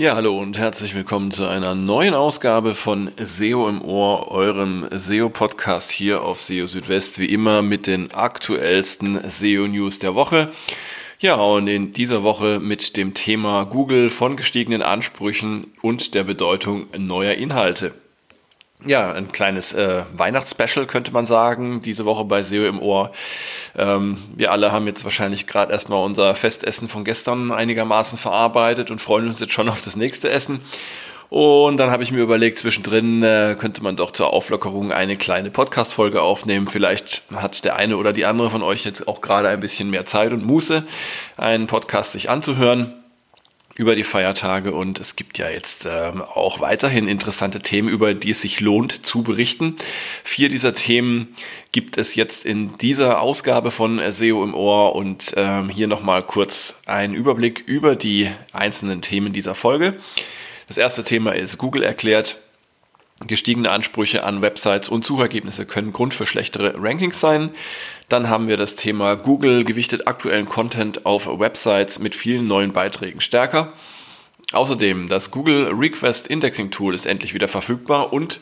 Ja, 0.00 0.16
hallo 0.16 0.38
und 0.38 0.56
herzlich 0.56 0.94
willkommen 0.94 1.30
zu 1.30 1.46
einer 1.46 1.74
neuen 1.74 2.14
Ausgabe 2.14 2.74
von 2.74 3.10
SEO 3.22 3.68
im 3.68 3.82
Ohr, 3.82 4.30
eurem 4.30 4.88
SEO-Podcast 4.90 5.90
hier 5.90 6.22
auf 6.22 6.40
SEO 6.40 6.66
Südwest, 6.68 7.18
wie 7.18 7.26
immer 7.26 7.60
mit 7.60 7.86
den 7.86 8.10
aktuellsten 8.10 9.20
SEO-News 9.30 9.98
der 9.98 10.14
Woche. 10.14 10.52
Ja, 11.18 11.34
und 11.34 11.68
in 11.68 11.92
dieser 11.92 12.22
Woche 12.22 12.60
mit 12.60 12.96
dem 12.96 13.12
Thema 13.12 13.64
Google 13.64 14.08
von 14.08 14.38
gestiegenen 14.38 14.80
Ansprüchen 14.80 15.66
und 15.82 16.14
der 16.14 16.24
Bedeutung 16.24 16.86
neuer 16.96 17.34
Inhalte. 17.34 17.92
Ja, 18.86 19.12
ein 19.12 19.30
kleines 19.30 19.74
äh, 19.74 20.04
Weihnachtsspecial 20.14 20.86
könnte 20.86 21.12
man 21.12 21.26
sagen, 21.26 21.82
diese 21.82 22.06
Woche 22.06 22.24
bei 22.24 22.42
SEO 22.42 22.66
im 22.66 22.80
Ohr. 22.80 23.12
Ähm, 23.76 24.18
wir 24.34 24.52
alle 24.52 24.72
haben 24.72 24.86
jetzt 24.86 25.04
wahrscheinlich 25.04 25.46
gerade 25.46 25.72
erstmal 25.72 26.02
unser 26.02 26.34
Festessen 26.34 26.88
von 26.88 27.04
gestern 27.04 27.52
einigermaßen 27.52 28.18
verarbeitet 28.18 28.90
und 28.90 29.00
freuen 29.00 29.28
uns 29.28 29.38
jetzt 29.38 29.52
schon 29.52 29.68
auf 29.68 29.82
das 29.82 29.96
nächste 29.96 30.30
Essen. 30.30 30.60
Und 31.28 31.76
dann 31.76 31.90
habe 31.90 32.02
ich 32.02 32.10
mir 32.10 32.22
überlegt, 32.22 32.58
zwischendrin 32.58 33.22
äh, 33.22 33.54
könnte 33.58 33.82
man 33.82 33.96
doch 33.96 34.12
zur 34.12 34.32
Auflockerung 34.32 34.92
eine 34.92 35.16
kleine 35.16 35.50
Podcast-Folge 35.50 36.22
aufnehmen. 36.22 36.66
Vielleicht 36.66 37.22
hat 37.34 37.64
der 37.66 37.76
eine 37.76 37.98
oder 37.98 38.14
die 38.14 38.24
andere 38.24 38.50
von 38.50 38.62
euch 38.62 38.84
jetzt 38.84 39.06
auch 39.06 39.20
gerade 39.20 39.48
ein 39.48 39.60
bisschen 39.60 39.90
mehr 39.90 40.06
Zeit 40.06 40.32
und 40.32 40.44
Muße, 40.44 40.84
einen 41.36 41.66
Podcast 41.66 42.12
sich 42.12 42.30
anzuhören 42.30 42.99
über 43.80 43.96
die 43.96 44.04
Feiertage 44.04 44.74
und 44.74 45.00
es 45.00 45.16
gibt 45.16 45.38
ja 45.38 45.48
jetzt 45.48 45.88
ähm, 45.90 46.20
auch 46.20 46.60
weiterhin 46.60 47.08
interessante 47.08 47.60
Themen, 47.60 47.88
über 47.88 48.12
die 48.12 48.32
es 48.32 48.42
sich 48.42 48.60
lohnt 48.60 49.06
zu 49.06 49.22
berichten. 49.22 49.76
Vier 50.22 50.50
dieser 50.50 50.74
Themen 50.74 51.34
gibt 51.72 51.96
es 51.96 52.14
jetzt 52.14 52.44
in 52.44 52.76
dieser 52.76 53.22
Ausgabe 53.22 53.70
von 53.70 53.98
SEO 54.12 54.44
im 54.44 54.54
Ohr 54.54 54.94
und 54.94 55.32
ähm, 55.34 55.70
hier 55.70 55.88
nochmal 55.88 56.22
kurz 56.22 56.78
ein 56.84 57.14
Überblick 57.14 57.64
über 57.66 57.96
die 57.96 58.30
einzelnen 58.52 59.00
Themen 59.00 59.32
dieser 59.32 59.54
Folge. 59.54 59.94
Das 60.68 60.76
erste 60.76 61.02
Thema 61.02 61.34
ist 61.34 61.56
Google 61.56 61.82
erklärt, 61.82 62.36
Gestiegene 63.26 63.70
Ansprüche 63.70 64.24
an 64.24 64.40
Websites 64.40 64.88
und 64.88 65.04
Suchergebnisse 65.04 65.66
können 65.66 65.92
Grund 65.92 66.14
für 66.14 66.26
schlechtere 66.26 66.74
Rankings 66.78 67.20
sein. 67.20 67.50
Dann 68.08 68.30
haben 68.30 68.48
wir 68.48 68.56
das 68.56 68.76
Thema 68.76 69.14
Google 69.14 69.64
gewichtet 69.64 70.06
aktuellen 70.06 70.46
Content 70.46 71.04
auf 71.04 71.26
Websites 71.26 71.98
mit 71.98 72.14
vielen 72.14 72.46
neuen 72.46 72.72
Beiträgen 72.72 73.20
stärker. 73.20 73.74
Außerdem, 74.52 75.08
das 75.08 75.30
Google 75.30 75.68
Request 75.68 76.26
Indexing 76.26 76.70
Tool 76.70 76.94
ist 76.94 77.06
endlich 77.06 77.34
wieder 77.34 77.46
verfügbar 77.46 78.12
und 78.12 78.40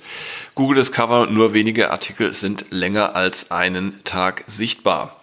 Google 0.54 0.76
Discover 0.76 1.26
nur 1.26 1.52
wenige 1.52 1.90
Artikel 1.90 2.32
sind 2.32 2.66
länger 2.70 3.14
als 3.14 3.50
einen 3.50 4.02
Tag 4.04 4.44
sichtbar. 4.46 5.17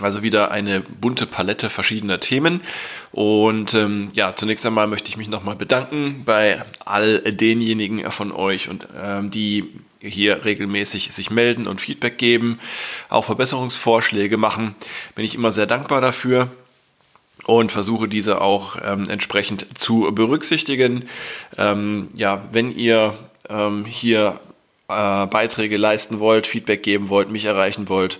Also 0.00 0.22
wieder 0.22 0.50
eine 0.50 0.80
bunte 0.80 1.26
Palette 1.26 1.70
verschiedener 1.70 2.20
Themen. 2.20 2.60
Und 3.10 3.74
ähm, 3.74 4.10
ja, 4.14 4.36
zunächst 4.36 4.64
einmal 4.64 4.86
möchte 4.86 5.08
ich 5.08 5.16
mich 5.16 5.28
nochmal 5.28 5.56
bedanken 5.56 6.22
bei 6.24 6.62
all 6.84 7.20
denjenigen 7.20 8.10
von 8.12 8.32
euch 8.32 8.68
und 8.68 8.86
ähm, 9.00 9.30
die 9.30 9.72
hier 10.00 10.44
regelmäßig 10.44 11.12
sich 11.12 11.30
melden 11.30 11.66
und 11.66 11.80
Feedback 11.80 12.18
geben, 12.18 12.60
auch 13.08 13.24
Verbesserungsvorschläge 13.24 14.36
machen. 14.36 14.76
Bin 15.14 15.24
ich 15.24 15.34
immer 15.34 15.50
sehr 15.50 15.66
dankbar 15.66 16.00
dafür 16.00 16.50
und 17.46 17.72
versuche 17.72 18.08
diese 18.08 18.40
auch 18.40 18.76
ähm, 18.82 19.08
entsprechend 19.08 19.66
zu 19.76 20.10
berücksichtigen. 20.12 21.08
Ähm, 21.56 22.08
ja, 22.14 22.44
wenn 22.52 22.70
ihr 22.70 23.14
ähm, 23.48 23.84
hier 23.84 24.40
äh, 24.88 25.26
Beiträge 25.26 25.76
leisten 25.76 26.18
wollt, 26.18 26.46
Feedback 26.46 26.82
geben 26.82 27.10
wollt, 27.10 27.30
mich 27.30 27.44
erreichen 27.44 27.88
wollt, 27.88 28.18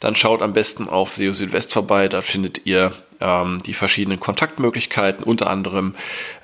dann 0.00 0.16
schaut 0.16 0.42
am 0.42 0.52
besten 0.52 0.88
auf 0.88 1.12
SEO 1.12 1.32
Südwest 1.32 1.72
vorbei. 1.72 2.08
Da 2.08 2.22
findet 2.22 2.66
ihr 2.66 2.92
ähm, 3.20 3.62
die 3.64 3.74
verschiedenen 3.74 4.20
Kontaktmöglichkeiten. 4.20 5.22
Unter 5.24 5.48
anderem 5.48 5.94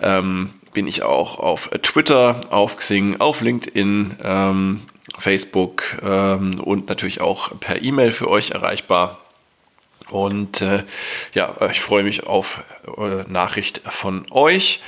ähm, 0.01 0.55
bin 0.73 0.87
ich 0.87 1.03
auch 1.03 1.39
auf 1.39 1.71
Twitter, 1.83 2.43
auf 2.51 2.77
Xing, 2.77 3.21
auf 3.21 3.41
LinkedIn, 3.41 4.17
ähm, 4.23 4.83
Facebook 5.19 5.99
ähm, 6.03 6.61
und 6.61 6.89
natürlich 6.89 7.21
auch 7.21 7.59
per 7.61 7.83
E-Mail 7.83 8.13
für 8.13 8.29
euch 8.29 8.51
erreichbar. 8.51 9.21
Und 10.11 10.61
äh, 10.61 10.84
ja, 11.33 11.55
ich 11.71 11.81
freue 11.81 12.05
mich 12.05 12.27
auf 12.27 12.63
äh, 12.97 13.25
Nachricht 13.29 13.81
von 13.89 14.27
euch 14.31 14.81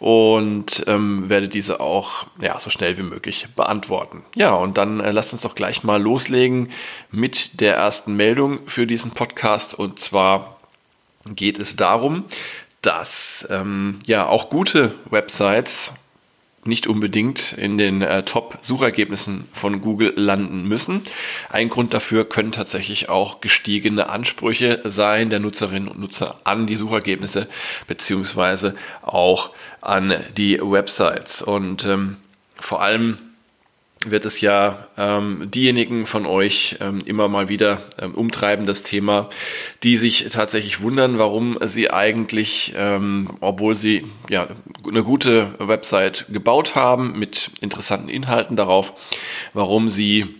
und 0.00 0.82
ähm, 0.86 1.28
werde 1.28 1.48
diese 1.48 1.78
auch 1.78 2.26
ja, 2.40 2.58
so 2.58 2.70
schnell 2.70 2.96
wie 2.96 3.02
möglich 3.02 3.46
beantworten. 3.54 4.24
Ja, 4.34 4.54
und 4.54 4.78
dann 4.78 5.00
äh, 5.00 5.12
lasst 5.12 5.32
uns 5.34 5.42
doch 5.42 5.54
gleich 5.54 5.84
mal 5.84 6.02
loslegen 6.02 6.70
mit 7.10 7.60
der 7.60 7.76
ersten 7.76 8.16
Meldung 8.16 8.60
für 8.66 8.86
diesen 8.86 9.10
Podcast. 9.10 9.74
Und 9.74 10.00
zwar 10.00 10.58
geht 11.26 11.58
es 11.58 11.76
darum, 11.76 12.24
dass 12.80 13.46
ähm, 13.50 13.98
ja 14.06 14.26
auch 14.26 14.48
gute 14.48 14.94
Websites 15.10 15.92
nicht 16.64 16.86
unbedingt 16.86 17.54
in 17.54 17.78
den 17.78 18.02
äh, 18.02 18.22
Top-Suchergebnissen 18.22 19.48
von 19.52 19.80
Google 19.80 20.12
landen 20.16 20.64
müssen. 20.68 21.02
Ein 21.48 21.70
Grund 21.70 21.94
dafür 21.94 22.28
können 22.28 22.52
tatsächlich 22.52 23.08
auch 23.08 23.40
gestiegene 23.40 24.10
Ansprüche 24.10 24.82
sein 24.84 25.30
der 25.30 25.40
Nutzerinnen 25.40 25.88
und 25.88 25.98
Nutzer 25.98 26.40
an 26.44 26.66
die 26.66 26.76
Suchergebnisse 26.76 27.48
beziehungsweise 27.86 28.74
auch 29.02 29.50
an 29.80 30.14
die 30.36 30.60
Websites. 30.60 31.40
Und 31.40 31.84
ähm, 31.86 32.16
vor 32.56 32.82
allem 32.82 33.18
wird 34.06 34.24
es 34.24 34.40
ja 34.40 34.88
ähm, 34.96 35.48
diejenigen 35.50 36.06
von 36.06 36.24
euch 36.24 36.76
ähm, 36.80 37.02
immer 37.04 37.28
mal 37.28 37.50
wieder 37.50 37.82
ähm, 37.98 38.14
umtreiben, 38.14 38.64
das 38.64 38.82
Thema, 38.82 39.28
die 39.82 39.98
sich 39.98 40.26
tatsächlich 40.30 40.80
wundern, 40.80 41.18
warum 41.18 41.58
sie 41.66 41.90
eigentlich, 41.90 42.72
ähm, 42.76 43.30
obwohl 43.40 43.74
sie 43.74 44.06
ja 44.30 44.48
eine 44.88 45.04
gute 45.04 45.54
Website 45.58 46.26
gebaut 46.30 46.74
haben 46.74 47.18
mit 47.18 47.50
interessanten 47.60 48.08
Inhalten 48.08 48.56
darauf, 48.56 48.94
warum 49.52 49.90
sie 49.90 50.39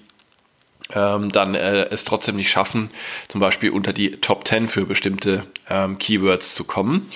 ähm, 0.95 1.31
dann 1.33 1.55
äh, 1.55 1.87
es 1.91 2.05
trotzdem 2.05 2.37
nicht 2.37 2.51
schaffen, 2.51 2.91
zum 3.28 3.41
Beispiel 3.41 3.71
unter 3.71 3.93
die 3.93 4.12
Top 4.12 4.47
10 4.47 4.69
für 4.69 4.87
bestimmte 4.87 5.45
ähm, 5.69 5.99
Keywords 5.99 6.55
zu 6.55 6.65
kommen. 6.65 7.09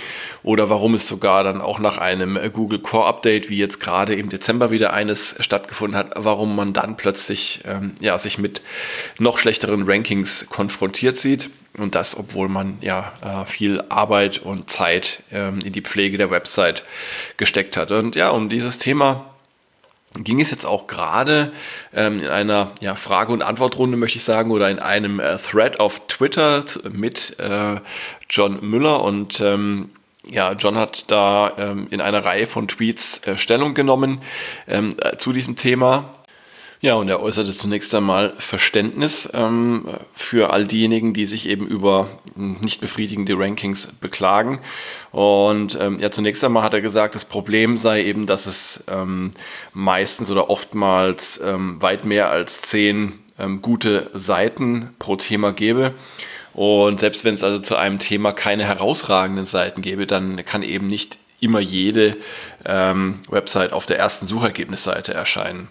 Oder 0.42 0.70
warum 0.70 0.94
es 0.94 1.08
sogar 1.08 1.44
dann 1.44 1.60
auch 1.60 1.78
nach 1.78 1.98
einem 1.98 2.38
Google 2.52 2.78
Core 2.78 3.06
Update, 3.06 3.50
wie 3.50 3.58
jetzt 3.58 3.80
gerade 3.80 4.14
im 4.14 4.28
Dezember 4.28 4.70
wieder 4.70 4.92
eines 4.92 5.36
stattgefunden 5.40 5.98
hat, 5.98 6.12
warum 6.16 6.54
man 6.56 6.72
dann 6.72 6.96
plötzlich 6.96 7.60
ähm, 7.64 7.94
ja, 8.00 8.18
sich 8.18 8.38
mit 8.38 8.62
noch 9.18 9.38
schlechteren 9.38 9.84
Rankings 9.88 10.46
konfrontiert 10.50 11.16
sieht. 11.16 11.50
Und 11.76 11.96
das, 11.96 12.16
obwohl 12.16 12.48
man 12.48 12.78
ja 12.82 13.12
äh, 13.20 13.46
viel 13.46 13.82
Arbeit 13.88 14.38
und 14.38 14.70
Zeit 14.70 15.24
ähm, 15.32 15.58
in 15.64 15.72
die 15.72 15.82
Pflege 15.82 16.18
der 16.18 16.30
Website 16.30 16.84
gesteckt 17.36 17.76
hat. 17.76 17.90
Und 17.90 18.14
ja, 18.14 18.30
um 18.30 18.48
dieses 18.48 18.78
Thema 18.78 19.33
ging 20.22 20.40
es 20.40 20.50
jetzt 20.50 20.64
auch 20.64 20.86
gerade 20.86 21.52
ähm, 21.92 22.20
in 22.20 22.28
einer 22.28 22.72
ja, 22.80 22.94
Frage- 22.94 23.32
und 23.32 23.42
Antwortrunde, 23.42 23.96
möchte 23.96 24.18
ich 24.18 24.24
sagen, 24.24 24.50
oder 24.50 24.70
in 24.70 24.78
einem 24.78 25.18
äh, 25.18 25.36
Thread 25.38 25.80
auf 25.80 26.06
Twitter 26.06 26.64
mit 26.90 27.38
äh, 27.40 27.80
John 28.30 28.58
Müller. 28.62 29.02
Und 29.02 29.40
ähm, 29.40 29.90
ja, 30.26 30.52
John 30.52 30.76
hat 30.76 31.10
da 31.10 31.52
ähm, 31.58 31.88
in 31.90 32.00
einer 32.00 32.24
Reihe 32.24 32.46
von 32.46 32.68
Tweets 32.68 33.26
äh, 33.26 33.36
Stellung 33.36 33.74
genommen 33.74 34.22
ähm, 34.68 34.94
äh, 35.00 35.16
zu 35.16 35.32
diesem 35.32 35.56
Thema. 35.56 36.10
Ja, 36.84 36.96
und 36.96 37.08
er 37.08 37.22
äußerte 37.22 37.56
zunächst 37.56 37.94
einmal 37.94 38.34
Verständnis 38.36 39.26
ähm, 39.32 39.88
für 40.14 40.52
all 40.52 40.66
diejenigen, 40.66 41.14
die 41.14 41.24
sich 41.24 41.48
eben 41.48 41.66
über 41.66 42.10
nicht 42.34 42.82
befriedigende 42.82 43.38
Rankings 43.38 43.86
beklagen. 44.02 44.58
Und 45.10 45.78
ähm, 45.80 45.98
ja, 45.98 46.10
zunächst 46.10 46.44
einmal 46.44 46.62
hat 46.62 46.74
er 46.74 46.82
gesagt, 46.82 47.14
das 47.14 47.24
Problem 47.24 47.78
sei 47.78 48.04
eben, 48.04 48.26
dass 48.26 48.44
es 48.44 48.84
ähm, 48.86 49.30
meistens 49.72 50.30
oder 50.30 50.50
oftmals 50.50 51.40
ähm, 51.42 51.80
weit 51.80 52.04
mehr 52.04 52.28
als 52.28 52.60
zehn 52.60 53.14
ähm, 53.38 53.62
gute 53.62 54.10
Seiten 54.12 54.90
pro 54.98 55.16
Thema 55.16 55.54
gäbe. 55.54 55.94
Und 56.52 57.00
selbst 57.00 57.24
wenn 57.24 57.32
es 57.32 57.42
also 57.42 57.60
zu 57.60 57.76
einem 57.76 57.98
Thema 57.98 58.32
keine 58.32 58.66
herausragenden 58.66 59.46
Seiten 59.46 59.80
gäbe, 59.80 60.06
dann 60.06 60.44
kann 60.44 60.62
eben 60.62 60.88
nicht 60.88 61.16
immer 61.40 61.60
jede 61.60 62.18
ähm, 62.66 63.20
Website 63.30 63.72
auf 63.72 63.86
der 63.86 63.98
ersten 63.98 64.26
Suchergebnisseite 64.26 65.14
erscheinen. 65.14 65.68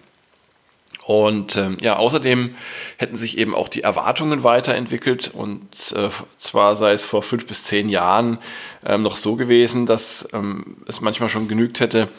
Und 1.06 1.58
ähm, 1.58 1.78
ja, 1.82 1.98
außerdem 1.98 2.56
hätten 2.98 3.18
sich 3.18 3.38
eben 3.38 3.54
auch 3.54 3.68
die 3.68 3.84
Erwartungen 3.84 4.44
weiterentwickelt. 4.44 5.32
Und 5.34 5.94
äh, 5.96 6.10
zwar 6.38 6.78
sei 6.78 6.94
es 6.94 7.04
vor 7.04 7.24
fünf 7.24 7.46
bis 7.46 7.64
zehn 7.64 7.90
Jahren 7.90 8.38
ähm, 8.86 9.02
noch 9.02 9.18
so 9.18 9.36
gewesen, 9.36 9.86
dass 9.86 10.28
ähm, 10.34 10.78
es 10.88 11.02
manchmal 11.02 11.30
schon 11.30 11.48
genügt 11.48 11.80
hätte, 11.80 12.10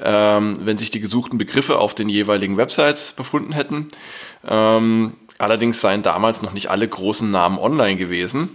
ähm, 0.00 0.58
wenn 0.60 0.78
sich 0.78 0.90
die 0.90 1.00
gesuchten 1.00 1.38
Begriffe 1.38 1.78
auf 1.78 1.94
den 1.94 2.08
jeweiligen 2.08 2.56
Websites 2.56 3.12
befunden 3.16 3.52
hätten. 3.52 3.90
Ähm, 4.46 5.14
allerdings 5.38 5.80
seien 5.80 6.02
damals 6.02 6.40
noch 6.40 6.52
nicht 6.52 6.70
alle 6.70 6.86
großen 6.86 7.30
Namen 7.30 7.58
online 7.58 7.96
gewesen. 7.96 8.50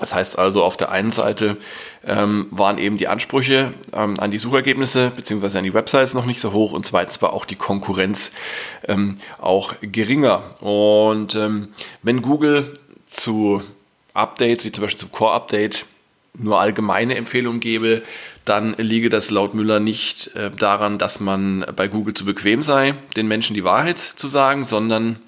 Das 0.00 0.12
heißt 0.12 0.38
also, 0.38 0.64
auf 0.64 0.76
der 0.76 0.90
einen 0.90 1.12
Seite 1.12 1.56
ähm, 2.04 2.48
waren 2.50 2.78
eben 2.78 2.96
die 2.96 3.08
Ansprüche 3.08 3.72
ähm, 3.92 4.18
an 4.18 4.30
die 4.30 4.38
Suchergebnisse 4.38 5.12
bzw. 5.14 5.58
an 5.58 5.64
die 5.64 5.74
Websites 5.74 6.14
noch 6.14 6.26
nicht 6.26 6.40
so 6.40 6.52
hoch 6.52 6.72
und 6.72 6.84
zweitens 6.84 7.22
war 7.22 7.32
auch 7.32 7.44
die 7.44 7.56
Konkurrenz 7.56 8.30
ähm, 8.88 9.18
auch 9.38 9.74
geringer. 9.80 10.60
Und 10.60 11.34
ähm, 11.34 11.68
wenn 12.02 12.22
Google 12.22 12.78
zu 13.10 13.62
Updates, 14.14 14.64
wie 14.64 14.72
zum 14.72 14.82
Beispiel 14.82 15.00
zum 15.00 15.12
Core-Update, 15.12 15.86
nur 16.36 16.60
allgemeine 16.60 17.14
Empfehlungen 17.14 17.60
gebe, 17.60 18.02
dann 18.44 18.74
liege 18.76 19.08
das 19.08 19.30
laut 19.30 19.54
Müller 19.54 19.80
nicht 19.80 20.34
äh, 20.34 20.50
daran, 20.50 20.98
dass 20.98 21.20
man 21.20 21.64
bei 21.76 21.88
Google 21.88 22.14
zu 22.14 22.24
bequem 22.24 22.62
sei, 22.62 22.94
den 23.16 23.28
Menschen 23.28 23.54
die 23.54 23.64
Wahrheit 23.64 23.98
zu 23.98 24.28
sagen, 24.28 24.64
sondern 24.64 25.20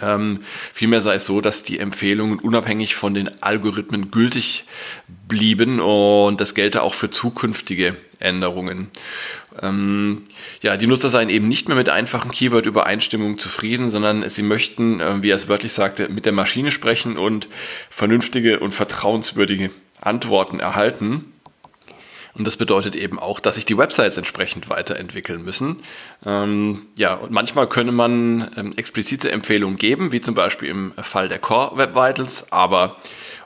ähm, 0.00 0.44
vielmehr 0.72 1.00
sei 1.00 1.14
es 1.16 1.26
so, 1.26 1.40
dass 1.40 1.62
die 1.62 1.78
Empfehlungen 1.78 2.38
unabhängig 2.38 2.94
von 2.94 3.14
den 3.14 3.42
Algorithmen 3.42 4.10
gültig 4.10 4.64
blieben 5.28 5.80
und 5.80 6.40
das 6.40 6.54
gelte 6.54 6.82
auch 6.82 6.94
für 6.94 7.10
zukünftige 7.10 7.96
Änderungen. 8.18 8.90
Ähm, 9.62 10.22
ja, 10.62 10.76
die 10.76 10.86
Nutzer 10.86 11.10
seien 11.10 11.30
eben 11.30 11.48
nicht 11.48 11.68
mehr 11.68 11.76
mit 11.76 11.88
einfachen 11.88 12.30
Keyword-Übereinstimmungen 12.32 13.38
zufrieden, 13.38 13.90
sondern 13.90 14.28
sie 14.28 14.42
möchten, 14.42 15.00
äh, 15.00 15.22
wie 15.22 15.30
er 15.30 15.36
es 15.36 15.48
wörtlich 15.48 15.72
sagte, 15.72 16.08
mit 16.08 16.26
der 16.26 16.32
Maschine 16.32 16.70
sprechen 16.70 17.16
und 17.16 17.48
vernünftige 17.90 18.58
und 18.58 18.72
vertrauenswürdige 18.72 19.70
Antworten 20.00 20.58
erhalten. 20.60 21.33
Und 22.36 22.44
das 22.46 22.56
bedeutet 22.56 22.96
eben 22.96 23.18
auch, 23.18 23.38
dass 23.38 23.54
sich 23.54 23.64
die 23.64 23.78
Websites 23.78 24.16
entsprechend 24.16 24.68
weiterentwickeln 24.68 25.44
müssen. 25.44 25.84
Ähm, 26.26 26.86
ja, 26.96 27.14
und 27.14 27.30
manchmal 27.30 27.68
könne 27.68 27.92
man 27.92 28.50
ähm, 28.56 28.72
explizite 28.76 29.30
Empfehlungen 29.30 29.78
geben, 29.78 30.10
wie 30.10 30.20
zum 30.20 30.34
Beispiel 30.34 30.68
im 30.68 30.92
Fall 31.00 31.28
der 31.28 31.38
Core 31.38 31.76
Web 31.76 31.94
Vitals, 31.94 32.50
aber 32.50 32.96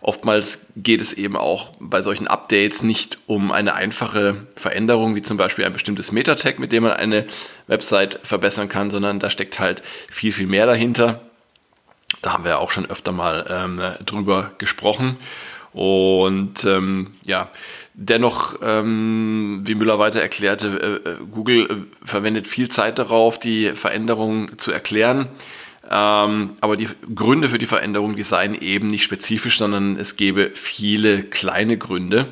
oftmals 0.00 0.58
geht 0.74 1.02
es 1.02 1.12
eben 1.12 1.36
auch 1.36 1.72
bei 1.80 2.00
solchen 2.00 2.28
Updates 2.28 2.82
nicht 2.82 3.18
um 3.26 3.52
eine 3.52 3.74
einfache 3.74 4.46
Veränderung, 4.56 5.14
wie 5.14 5.22
zum 5.22 5.36
Beispiel 5.36 5.66
ein 5.66 5.72
bestimmtes 5.74 6.10
Meta-Tag, 6.10 6.58
mit 6.58 6.72
dem 6.72 6.84
man 6.84 6.92
eine 6.92 7.26
Website 7.66 8.20
verbessern 8.22 8.70
kann, 8.70 8.90
sondern 8.90 9.20
da 9.20 9.28
steckt 9.28 9.58
halt 9.58 9.82
viel, 10.10 10.32
viel 10.32 10.46
mehr 10.46 10.64
dahinter. 10.64 11.20
Da 12.22 12.32
haben 12.32 12.44
wir 12.44 12.58
auch 12.58 12.70
schon 12.70 12.86
öfter 12.86 13.12
mal 13.12 13.46
ähm, 13.50 13.82
drüber 14.06 14.52
gesprochen. 14.56 15.18
Und 15.72 16.64
ähm, 16.64 17.12
ja, 17.24 17.50
dennoch, 17.98 18.60
ähm, 18.62 19.62
wie 19.64 19.74
Müller 19.74 19.98
weiter 19.98 20.22
erklärte, 20.22 21.02
äh, 21.04 21.10
äh, 21.10 21.16
Google 21.32 21.68
äh, 21.68 22.06
verwendet 22.06 22.46
viel 22.46 22.68
Zeit 22.68 22.98
darauf, 22.98 23.38
die 23.38 23.72
Veränderungen 23.72 24.56
zu 24.58 24.70
erklären. 24.70 25.28
Ähm, 25.90 26.50
aber 26.60 26.76
die 26.76 26.88
Gründe 27.14 27.48
für 27.48 27.58
die 27.58 27.66
Veränderung, 27.66 28.14
die 28.14 28.22
seien 28.22 28.54
eben 28.54 28.90
nicht 28.90 29.02
spezifisch, 29.02 29.58
sondern 29.58 29.96
es 29.96 30.16
gäbe 30.16 30.52
viele 30.54 31.24
kleine 31.24 31.76
Gründe. 31.76 32.28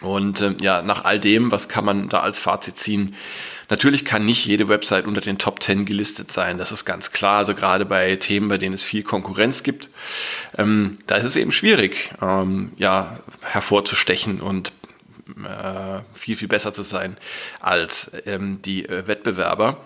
Und 0.00 0.40
ähm, 0.40 0.56
ja, 0.60 0.80
nach 0.80 1.04
all 1.04 1.20
dem, 1.20 1.50
was 1.50 1.68
kann 1.68 1.84
man 1.84 2.08
da 2.08 2.20
als 2.20 2.38
Fazit 2.38 2.78
ziehen? 2.78 3.14
Natürlich 3.68 4.04
kann 4.04 4.24
nicht 4.24 4.46
jede 4.46 4.68
Website 4.68 5.06
unter 5.06 5.20
den 5.20 5.38
Top 5.38 5.62
10 5.62 5.86
gelistet 5.86 6.30
sein, 6.30 6.58
das 6.58 6.72
ist 6.72 6.84
ganz 6.84 7.12
klar. 7.12 7.38
Also 7.38 7.54
gerade 7.54 7.84
bei 7.84 8.16
Themen, 8.16 8.48
bei 8.48 8.58
denen 8.58 8.74
es 8.74 8.84
viel 8.84 9.02
Konkurrenz 9.02 9.62
gibt, 9.62 9.88
ähm, 10.56 10.98
da 11.06 11.16
ist 11.16 11.24
es 11.24 11.36
eben 11.36 11.52
schwierig, 11.52 12.10
ähm, 12.22 12.72
ja, 12.76 13.18
hervorzustechen 13.40 14.40
und 14.40 14.72
äh, 15.44 16.00
viel, 16.14 16.36
viel 16.36 16.48
besser 16.48 16.72
zu 16.72 16.82
sein 16.82 17.16
als 17.60 18.10
ähm, 18.26 18.60
die 18.62 18.88
äh, 18.88 19.06
Wettbewerber. 19.06 19.78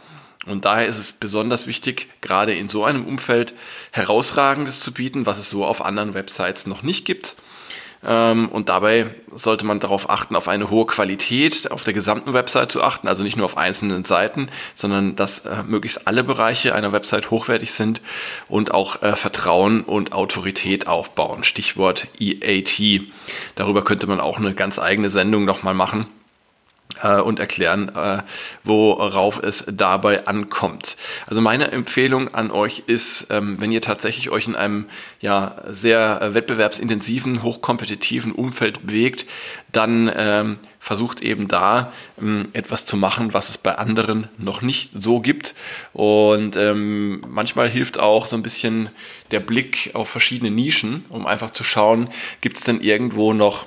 Und 0.46 0.64
daher 0.64 0.86
ist 0.86 0.98
es 0.98 1.12
besonders 1.12 1.66
wichtig, 1.66 2.08
gerade 2.22 2.54
in 2.54 2.68
so 2.68 2.84
einem 2.84 3.06
Umfeld 3.06 3.52
herausragendes 3.90 4.80
zu 4.80 4.92
bieten, 4.92 5.26
was 5.26 5.38
es 5.38 5.50
so 5.50 5.66
auf 5.66 5.84
anderen 5.84 6.14
Websites 6.14 6.66
noch 6.66 6.82
nicht 6.82 7.04
gibt. 7.04 7.36
Ähm, 8.02 8.48
und 8.48 8.68
dabei 8.68 9.14
sollte 9.34 9.66
man 9.66 9.80
darauf 9.80 10.08
achten, 10.08 10.36
auf 10.36 10.48
eine 10.48 10.70
hohe 10.70 10.86
Qualität 10.86 11.70
auf 11.70 11.84
der 11.84 11.92
gesamten 11.92 12.32
Website 12.32 12.72
zu 12.72 12.82
achten, 12.82 13.08
also 13.08 13.22
nicht 13.22 13.36
nur 13.36 13.44
auf 13.44 13.56
einzelnen 13.56 14.04
Seiten, 14.04 14.48
sondern 14.74 15.16
dass 15.16 15.40
äh, 15.40 15.62
möglichst 15.66 16.06
alle 16.06 16.24
Bereiche 16.24 16.74
einer 16.74 16.92
Website 16.92 17.30
hochwertig 17.30 17.72
sind 17.72 18.00
und 18.48 18.72
auch 18.72 19.02
äh, 19.02 19.16
Vertrauen 19.16 19.82
und 19.82 20.12
Autorität 20.12 20.86
aufbauen. 20.86 21.44
Stichwort 21.44 22.06
EAT. 22.18 23.02
Darüber 23.54 23.84
könnte 23.84 24.06
man 24.06 24.20
auch 24.20 24.38
eine 24.38 24.54
ganz 24.54 24.78
eigene 24.78 25.10
Sendung 25.10 25.44
nochmal 25.44 25.74
machen 25.74 26.06
äh, 27.02 27.20
und 27.20 27.38
erklären, 27.38 27.90
äh, 27.94 28.22
worauf 28.64 29.42
es 29.42 29.64
dabei 29.66 30.26
ankommt. 30.26 30.96
Also 31.26 31.40
meine 31.40 31.70
Empfehlung 31.70 32.34
an 32.34 32.50
euch 32.50 32.84
ist, 32.86 33.28
ähm, 33.30 33.60
wenn 33.60 33.72
ihr 33.72 33.82
tatsächlich 33.82 34.30
euch 34.30 34.46
in 34.46 34.56
einem 34.56 34.86
ja, 35.20 35.56
sehr 35.68 36.34
wettbewerbsintensiven, 36.34 37.42
hochkompetitiven 37.42 38.32
Umfeld 38.32 38.86
bewegt, 38.86 39.26
dann 39.72 40.10
ähm, 40.14 40.58
versucht 40.78 41.20
eben 41.20 41.46
da 41.46 41.92
ähm, 42.20 42.48
etwas 42.52 42.86
zu 42.86 42.96
machen, 42.96 43.34
was 43.34 43.50
es 43.50 43.58
bei 43.58 43.76
anderen 43.76 44.28
noch 44.38 44.62
nicht 44.62 44.90
so 44.94 45.20
gibt. 45.20 45.54
Und 45.92 46.58
manchmal 47.28 47.68
hilft 47.68 47.98
auch 47.98 48.26
so 48.26 48.36
ein 48.36 48.42
bisschen 48.42 48.90
der 49.30 49.40
Blick 49.40 49.90
auf 49.94 50.08
verschiedene 50.08 50.50
Nischen, 50.50 51.04
um 51.08 51.26
einfach 51.26 51.52
zu 51.52 51.64
schauen, 51.64 52.08
gibt 52.40 52.56
es 52.56 52.64
denn 52.64 52.80
irgendwo 52.80 53.32
noch 53.32 53.66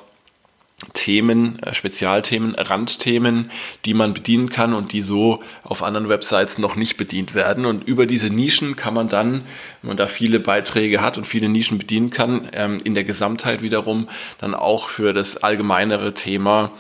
Themen, 0.94 1.60
äh, 1.64 1.74
Spezialthemen, 1.74 2.56
Randthemen, 2.56 3.52
die 3.86 3.94
man 3.94 4.14
bedienen 4.14 4.50
kann 4.50 4.74
und 4.74 4.92
die 4.92 5.02
so 5.02 5.42
auf 5.64 5.84
anderen 5.84 6.10
Websites 6.10 6.58
noch 6.58 6.76
nicht 6.76 6.98
bedient 6.98 7.34
werden. 7.36 7.66
Und 7.66 7.88
über 7.88 8.06
diese 8.06 8.30
Nischen 8.30 8.76
kann 8.76 8.94
man 8.94 9.10
dann, 9.10 9.46
wenn 9.82 9.90
man 9.90 9.98
da 9.98 10.08
viele 10.08 10.40
Beiträge 10.40 11.02
hat 11.02 11.18
und 11.18 11.26
viele 11.26 11.50
Nischen 11.50 11.78
bedienen 11.78 12.10
kann, 12.10 12.50
ähm, 12.54 12.80
in 12.84 12.94
der 12.94 13.04
Gesamtheit 13.04 13.62
wiederum 13.62 14.10
dann 14.40 14.54
auch 14.54 14.90
für 14.90 15.14
das 15.14 15.38
allgemeinere 15.38 16.14
Thema 16.14 16.72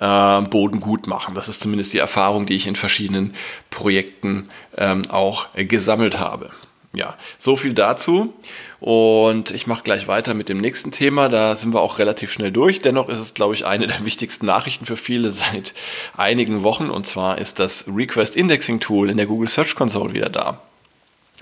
äh, 0.00 0.40
Boden 0.42 0.80
gut 0.80 1.06
machen. 1.06 1.34
Das 1.34 1.48
ist 1.48 1.60
zumindest 1.60 1.92
die 1.92 1.98
Erfahrung, 1.98 2.46
die 2.46 2.56
ich 2.56 2.66
in 2.66 2.76
verschiedenen 2.76 3.34
Projekten 3.70 4.48
ähm, 4.76 5.08
auch 5.10 5.46
gesammelt 5.54 6.18
habe. 6.18 6.50
Ja, 6.94 7.16
so 7.38 7.56
viel 7.56 7.74
dazu. 7.74 8.32
Und 8.78 9.50
ich 9.50 9.66
mache 9.66 9.82
gleich 9.82 10.06
weiter 10.06 10.32
mit 10.32 10.48
dem 10.48 10.60
nächsten 10.60 10.92
Thema. 10.92 11.28
Da 11.28 11.56
sind 11.56 11.74
wir 11.74 11.80
auch 11.80 11.98
relativ 11.98 12.30
schnell 12.30 12.52
durch. 12.52 12.82
Dennoch 12.82 13.08
ist 13.08 13.18
es, 13.18 13.34
glaube 13.34 13.54
ich, 13.54 13.64
eine 13.64 13.86
der 13.86 14.04
wichtigsten 14.04 14.46
Nachrichten 14.46 14.86
für 14.86 14.96
viele 14.96 15.32
seit 15.32 15.74
einigen 16.16 16.62
Wochen. 16.62 16.90
Und 16.90 17.06
zwar 17.06 17.38
ist 17.38 17.58
das 17.58 17.84
Request 17.88 18.36
Indexing 18.36 18.80
Tool 18.80 19.10
in 19.10 19.16
der 19.16 19.26
Google 19.26 19.48
Search 19.48 19.74
Console 19.74 20.14
wieder 20.14 20.28
da. 20.28 20.60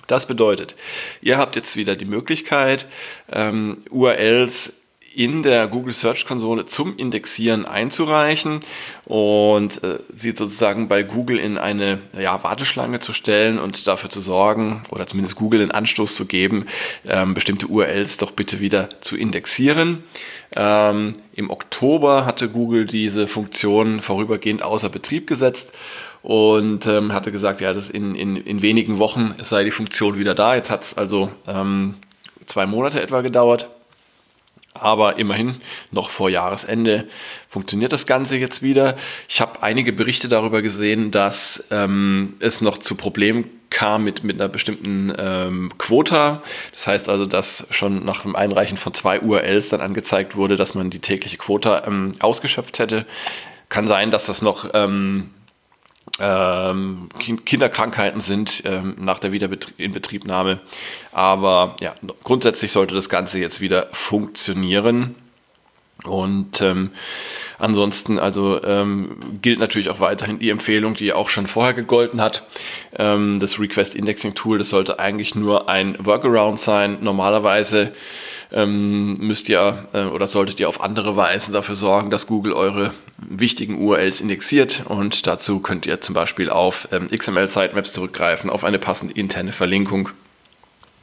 Das 0.06 0.26
bedeutet, 0.26 0.74
ihr 1.20 1.38
habt 1.38 1.54
jetzt 1.54 1.76
wieder 1.76 1.96
die 1.96 2.04
Möglichkeit, 2.04 2.86
ähm, 3.30 3.84
URLs 3.90 4.72
in 5.14 5.42
der 5.42 5.66
Google 5.68 5.92
Search 5.92 6.26
Konsole 6.26 6.66
zum 6.66 6.96
Indexieren 6.96 7.66
einzureichen 7.66 8.60
und 9.04 9.82
äh, 9.82 9.98
sie 10.14 10.30
sozusagen 10.30 10.88
bei 10.88 11.02
Google 11.02 11.38
in 11.38 11.58
eine 11.58 11.98
ja, 12.18 12.42
Warteschlange 12.42 13.00
zu 13.00 13.12
stellen 13.12 13.58
und 13.58 13.86
dafür 13.86 14.10
zu 14.10 14.20
sorgen 14.20 14.84
oder 14.90 15.06
zumindest 15.06 15.36
Google 15.36 15.60
den 15.60 15.70
Anstoß 15.70 16.16
zu 16.16 16.26
geben, 16.26 16.66
ähm, 17.06 17.34
bestimmte 17.34 17.66
URLs 17.66 18.16
doch 18.16 18.30
bitte 18.30 18.60
wieder 18.60 18.88
zu 19.00 19.16
indexieren. 19.16 20.04
Ähm, 20.54 21.14
Im 21.34 21.50
Oktober 21.50 22.26
hatte 22.26 22.48
Google 22.48 22.86
diese 22.86 23.28
Funktion 23.28 24.02
vorübergehend 24.02 24.62
außer 24.62 24.88
Betrieb 24.88 25.26
gesetzt 25.26 25.72
und 26.22 26.86
ähm, 26.86 27.12
hatte 27.12 27.32
gesagt, 27.32 27.60
ja, 27.60 27.72
das 27.74 27.90
in, 27.90 28.14
in, 28.14 28.36
in 28.36 28.62
wenigen 28.62 28.98
Wochen 28.98 29.34
sei 29.42 29.64
die 29.64 29.70
Funktion 29.70 30.18
wieder 30.18 30.34
da. 30.34 30.54
Jetzt 30.54 30.70
hat 30.70 30.82
es 30.82 30.96
also 30.96 31.30
ähm, 31.46 31.94
zwei 32.46 32.66
Monate 32.66 33.02
etwa 33.02 33.22
gedauert. 33.22 33.68
Aber 34.74 35.18
immerhin 35.18 35.60
noch 35.90 36.10
vor 36.10 36.30
Jahresende 36.30 37.06
funktioniert 37.48 37.92
das 37.92 38.06
Ganze 38.06 38.36
jetzt 38.36 38.62
wieder. 38.62 38.96
Ich 39.28 39.40
habe 39.40 39.62
einige 39.62 39.92
Berichte 39.92 40.28
darüber 40.28 40.62
gesehen, 40.62 41.10
dass 41.10 41.64
ähm, 41.70 42.34
es 42.40 42.60
noch 42.62 42.78
zu 42.78 42.94
Problemen 42.94 43.50
kam 43.68 44.04
mit, 44.04 44.24
mit 44.24 44.40
einer 44.40 44.48
bestimmten 44.48 45.12
ähm, 45.16 45.72
Quota. 45.78 46.42
Das 46.72 46.86
heißt 46.86 47.08
also, 47.08 47.26
dass 47.26 47.66
schon 47.70 48.04
nach 48.04 48.22
dem 48.22 48.34
Einreichen 48.34 48.76
von 48.76 48.94
zwei 48.94 49.20
URLs 49.20 49.68
dann 49.68 49.80
angezeigt 49.80 50.36
wurde, 50.36 50.56
dass 50.56 50.74
man 50.74 50.90
die 50.90 51.00
tägliche 51.00 51.36
Quota 51.36 51.84
ähm, 51.86 52.12
ausgeschöpft 52.20 52.78
hätte. 52.78 53.06
Kann 53.68 53.88
sein, 53.88 54.10
dass 54.10 54.26
das 54.26 54.42
noch 54.42 54.68
ähm, 56.18 57.08
Kinderkrankheiten 57.18 58.20
sind 58.20 58.62
ähm, 58.64 58.96
nach 58.98 59.18
der 59.18 59.32
Wiederinbetriebnahme. 59.32 60.60
Aber 61.12 61.76
ja, 61.80 61.94
grundsätzlich 62.22 62.72
sollte 62.72 62.94
das 62.94 63.08
Ganze 63.08 63.38
jetzt 63.38 63.60
wieder 63.60 63.88
funktionieren. 63.92 65.14
Und 66.04 66.60
ähm, 66.60 66.90
ansonsten, 67.58 68.18
also 68.18 68.62
ähm, 68.64 69.38
gilt 69.40 69.60
natürlich 69.60 69.88
auch 69.88 70.00
weiterhin 70.00 70.38
die 70.38 70.50
Empfehlung, 70.50 70.94
die 70.94 71.12
auch 71.12 71.28
schon 71.28 71.46
vorher 71.46 71.74
gegolten 71.74 72.20
hat. 72.20 72.44
Ähm, 72.98 73.38
das 73.38 73.60
Request 73.60 73.94
Indexing 73.94 74.34
Tool, 74.34 74.58
das 74.58 74.70
sollte 74.70 74.98
eigentlich 74.98 75.34
nur 75.34 75.68
ein 75.68 75.96
Workaround 76.04 76.58
sein. 76.58 76.98
Normalerweise 77.02 77.94
ähm, 78.52 79.18
müsst 79.18 79.48
ihr 79.48 79.88
äh, 79.92 80.04
oder 80.04 80.26
solltet 80.26 80.60
ihr 80.60 80.68
auf 80.68 80.80
andere 80.80 81.16
Weise 81.16 81.52
dafür 81.52 81.74
sorgen, 81.74 82.10
dass 82.10 82.26
Google 82.26 82.52
eure 82.52 82.92
wichtigen 83.18 83.80
URLs 83.80 84.20
indexiert 84.20 84.82
und 84.86 85.26
dazu 85.26 85.60
könnt 85.60 85.86
ihr 85.86 86.00
zum 86.00 86.14
Beispiel 86.14 86.50
auf 86.50 86.88
ähm, 86.92 87.08
XML-Sitemaps 87.08 87.92
zurückgreifen, 87.92 88.50
auf 88.50 88.64
eine 88.64 88.78
passende 88.78 89.14
interne 89.14 89.52
Verlinkung. 89.52 90.10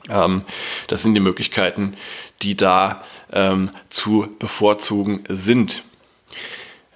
Ähm, 0.09 0.43
das 0.87 1.01
sind 1.01 1.13
die 1.15 1.21
Möglichkeiten, 1.21 1.95
die 2.41 2.55
da 2.55 3.01
ähm, 3.31 3.71
zu 3.89 4.27
bevorzugen 4.39 5.23
sind. 5.29 5.83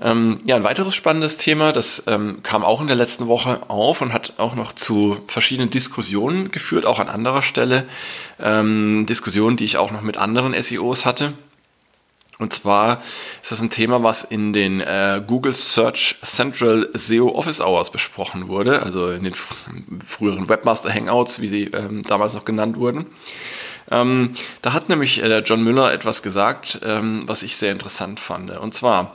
Ähm, 0.04 0.42
ja, 0.44 0.58
ein 0.58 0.66
weiteres 0.66 0.96
spannendes 0.96 1.38
Thema, 1.38 1.72
das 1.72 2.04
ähm, 2.08 2.44
kam 2.44 2.66
auch 2.66 2.82
in 2.82 2.88
der 2.88 2.96
letzten 2.98 3.28
Woche 3.28 3.62
auf 3.70 4.02
und 4.02 4.12
hat 4.12 4.34
auch 4.38 4.54
noch 4.54 4.74
zu 4.74 5.18
verschiedenen 5.28 5.70
Diskussionen 5.70 6.52
geführt, 6.52 6.86
auch 6.86 7.00
an 7.00 7.08
anderer 7.08 7.42
Stelle. 7.42 7.86
Ähm, 8.38 9.06
Diskussionen, 9.08 9.56
die 9.56 9.64
ich 9.64 9.78
auch 9.78 9.92
noch 9.92 10.02
mit 10.02 10.18
anderen 10.18 10.62
SEOs 10.62 11.06
hatte. 11.06 11.34
Und 12.38 12.52
zwar 12.52 13.02
ist 13.42 13.54
das 13.54 13.62
ein 13.62 13.70
Thema, 13.70 14.04
was 14.04 14.24
in 14.24 14.52
den 14.52 14.82
äh, 14.82 15.22
Google 15.26 15.54
Search 15.54 16.18
Central 16.22 16.90
SEO 16.94 17.30
Office 17.30 17.62
Hours 17.62 17.90
besprochen 17.90 18.50
wurde, 18.50 18.84
also 18.84 19.10
in 19.10 19.24
den 19.24 19.36
früheren 19.36 20.50
Webmaster 20.50 20.94
Hangouts, 20.94 21.40
wie 21.40 21.48
sie 21.48 21.64
ähm, 21.66 22.02
damals 22.04 22.34
noch 22.34 22.44
genannt 22.44 22.78
wurden. 22.78 23.06
Ähm, 23.90 24.32
da 24.62 24.74
hat 24.74 24.90
nämlich 24.90 25.24
äh, 25.24 25.40
John 25.40 25.64
Müller 25.64 25.94
etwas 25.94 26.22
gesagt, 26.22 26.80
ähm, 26.84 27.24
was 27.28 27.44
ich 27.44 27.56
sehr 27.56 27.72
interessant 27.72 28.20
fand. 28.20 28.52
Und 28.52 28.74
zwar, 28.74 29.14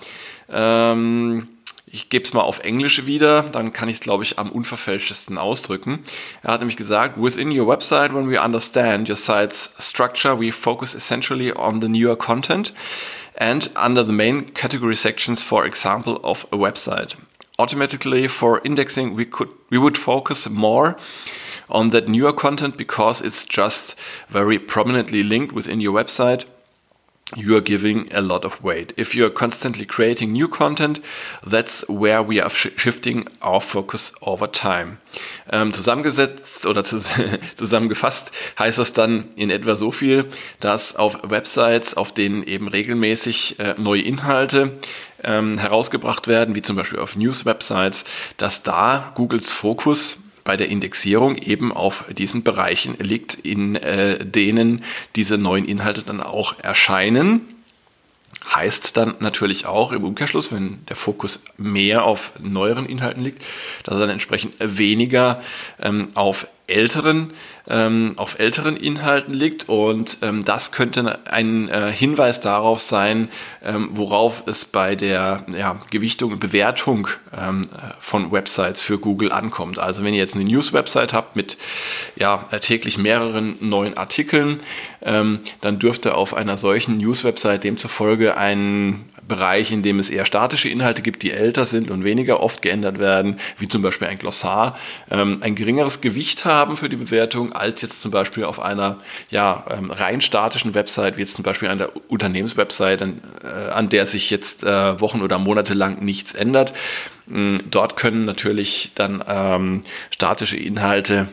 ähm, 0.50 1.48
ich 1.90 2.10
gebe 2.10 2.24
es 2.24 2.32
mal 2.32 2.42
auf 2.42 2.60
Englisch 2.60 3.06
wieder, 3.06 3.42
dann 3.42 3.72
kann 3.72 3.88
ich 3.88 3.96
es, 3.96 4.00
glaube 4.00 4.22
ich, 4.22 4.38
am 4.38 4.50
unverfälschtesten 4.50 5.38
ausdrücken. 5.38 6.04
Er 6.42 6.52
hat 6.52 6.60
nämlich 6.60 6.76
gesagt, 6.76 7.14
within 7.16 7.50
your 7.50 7.66
website, 7.66 8.14
when 8.14 8.30
we 8.30 8.40
understand 8.40 9.08
your 9.08 9.16
site's 9.16 9.70
structure, 9.80 10.38
we 10.38 10.52
focus 10.52 10.94
essentially 10.94 11.52
on 11.52 11.80
the 11.80 11.88
newer 11.88 12.16
content 12.16 12.72
and 13.36 13.70
under 13.76 14.04
the 14.04 14.12
main 14.12 14.52
category 14.52 14.96
sections, 14.96 15.42
for 15.42 15.64
example, 15.64 16.20
of 16.22 16.46
a 16.52 16.56
website. 16.56 17.14
Automatically 17.58 18.28
for 18.28 18.60
indexing, 18.64 19.16
we 19.16 19.24
could 19.24 19.48
we 19.70 19.78
would 19.78 19.98
focus 19.98 20.48
more 20.48 20.96
on 21.68 21.90
that 21.90 22.08
newer 22.08 22.32
content 22.32 22.76
because 22.76 23.20
it's 23.20 23.44
just 23.44 23.96
very 24.30 24.58
prominently 24.58 25.22
linked 25.22 25.52
within 25.52 25.80
your 25.80 25.92
website 25.92 26.44
you 27.36 27.54
are 27.54 27.60
giving 27.60 28.10
a 28.12 28.20
lot 28.20 28.44
of 28.44 28.62
weight. 28.62 28.92
If 28.96 29.14
you 29.14 29.26
are 29.26 29.30
constantly 29.30 29.84
creating 29.84 30.32
new 30.32 30.48
content, 30.48 31.00
that's 31.46 31.84
where 31.88 32.22
we 32.22 32.40
are 32.40 32.50
sh 32.50 32.68
shifting 32.76 33.26
our 33.42 33.60
focus 33.60 34.12
over 34.20 34.50
time. 34.50 34.98
Ähm, 35.50 35.72
zusammengesetzt 35.72 36.64
oder 36.66 36.84
zu, 36.84 37.00
zusammengefasst 37.56 38.30
heißt 38.58 38.78
das 38.78 38.92
dann 38.92 39.28
in 39.36 39.50
etwa 39.50 39.76
so 39.76 39.92
viel, 39.92 40.26
dass 40.60 40.96
auf 40.96 41.18
Websites, 41.22 41.94
auf 41.96 42.12
denen 42.12 42.42
eben 42.44 42.68
regelmäßig 42.68 43.58
äh, 43.58 43.74
neue 43.76 44.02
Inhalte 44.02 44.78
ähm, 45.22 45.58
herausgebracht 45.58 46.28
werden, 46.28 46.54
wie 46.54 46.62
zum 46.62 46.76
Beispiel 46.76 46.98
auf 46.98 47.16
News-Websites, 47.16 48.04
dass 48.36 48.62
da 48.62 49.12
Googles 49.16 49.50
Fokus 49.50 50.18
bei 50.48 50.56
der 50.56 50.70
Indexierung 50.70 51.36
eben 51.36 51.72
auf 51.72 52.06
diesen 52.08 52.42
Bereichen 52.42 52.96
liegt, 52.98 53.34
in 53.34 53.76
äh, 53.76 54.24
denen 54.24 54.82
diese 55.14 55.36
neuen 55.36 55.66
Inhalte 55.66 56.00
dann 56.00 56.22
auch 56.22 56.58
erscheinen. 56.60 57.42
Heißt 58.54 58.96
dann 58.96 59.16
natürlich 59.20 59.66
auch 59.66 59.92
im 59.92 60.04
Umkehrschluss, 60.04 60.50
wenn 60.50 60.78
der 60.88 60.96
Fokus 60.96 61.44
mehr 61.58 62.04
auf 62.04 62.32
neueren 62.38 62.86
Inhalten 62.86 63.22
liegt, 63.22 63.44
dass 63.84 63.96
er 63.96 64.00
dann 64.00 64.08
entsprechend 64.08 64.54
weniger 64.58 65.42
ähm, 65.82 66.12
auf 66.14 66.46
älteren, 66.68 67.32
ähm, 67.68 68.14
auf 68.16 68.38
älteren 68.38 68.76
Inhalten 68.76 69.34
liegt 69.34 69.68
und 69.68 70.18
ähm, 70.22 70.44
das 70.44 70.70
könnte 70.70 71.18
ein 71.26 71.68
äh, 71.68 71.90
Hinweis 71.92 72.40
darauf 72.40 72.80
sein, 72.80 73.28
ähm, 73.64 73.90
worauf 73.92 74.42
es 74.46 74.64
bei 74.64 74.94
der 74.94 75.44
ja, 75.48 75.80
Gewichtung 75.90 76.32
und 76.32 76.40
Bewertung 76.40 77.08
ähm, 77.36 77.68
von 78.00 78.30
Websites 78.30 78.80
für 78.80 78.98
Google 78.98 79.32
ankommt. 79.32 79.78
Also 79.78 80.04
wenn 80.04 80.14
ihr 80.14 80.20
jetzt 80.20 80.34
eine 80.34 80.44
News-Website 80.44 81.12
habt 81.12 81.36
mit 81.36 81.56
ja, 82.16 82.48
täglich 82.60 82.98
mehreren 82.98 83.56
neuen 83.60 83.96
Artikeln, 83.96 84.60
ähm, 85.02 85.40
dann 85.60 85.78
dürfte 85.78 86.14
auf 86.14 86.34
einer 86.34 86.56
solchen 86.56 86.98
News-Website 86.98 87.64
demzufolge 87.64 88.36
ein 88.36 89.06
Bereich, 89.28 89.70
in 89.70 89.82
dem 89.82 89.98
es 89.98 90.10
eher 90.10 90.24
statische 90.24 90.68
Inhalte 90.68 91.02
gibt, 91.02 91.22
die 91.22 91.30
älter 91.30 91.66
sind 91.66 91.90
und 91.90 92.02
weniger 92.02 92.40
oft 92.40 92.62
geändert 92.62 92.98
werden, 92.98 93.38
wie 93.58 93.68
zum 93.68 93.82
Beispiel 93.82 94.08
ein 94.08 94.18
Glossar, 94.18 94.78
ähm, 95.10 95.38
ein 95.42 95.54
geringeres 95.54 96.00
Gewicht 96.00 96.44
haben 96.44 96.76
für 96.76 96.88
die 96.88 96.96
Bewertung 96.96 97.52
als 97.52 97.82
jetzt 97.82 98.02
zum 98.02 98.10
Beispiel 98.10 98.44
auf 98.44 98.58
einer 98.58 98.98
ja, 99.30 99.64
ähm, 99.70 99.90
rein 99.90 100.20
statischen 100.20 100.74
Website, 100.74 101.16
wie 101.16 101.20
jetzt 101.20 101.36
zum 101.36 101.44
Beispiel 101.44 101.68
an 101.68 101.78
der 101.78 101.92
Unternehmenswebsite, 102.10 103.04
an, 103.04 103.20
äh, 103.44 103.46
an 103.46 103.88
der 103.88 104.06
sich 104.06 104.30
jetzt 104.30 104.64
äh, 104.64 105.00
Wochen 105.00 105.22
oder 105.22 105.38
Monate 105.38 105.74
lang 105.74 106.02
nichts 106.04 106.34
ändert. 106.34 106.72
Ähm, 107.30 107.60
dort 107.70 107.96
können 107.96 108.24
natürlich 108.24 108.92
dann 108.94 109.22
ähm, 109.28 109.82
statische 110.10 110.56
Inhalte 110.56 111.28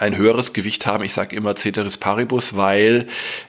ein 0.00 0.16
höheres 0.16 0.52
Gewicht 0.52 0.86
haben. 0.86 1.04
Ich 1.04 1.12
sage 1.12 1.36
immer 1.36 1.54
Ceteris 1.54 1.96
Paribus, 1.96 2.56
weil 2.56 3.06